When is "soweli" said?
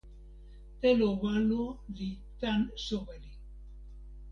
2.85-3.31